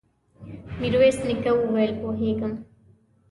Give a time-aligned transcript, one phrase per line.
[0.79, 2.53] ميرويس نيکه وويل: پوهېږم.